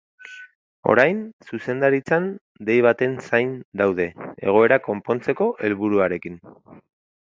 [0.93, 2.25] Orain, zuzendaritzan
[2.71, 3.55] dei baten zain
[3.85, 4.11] daude,
[4.49, 6.47] egoera konpontzeko helburuarekin.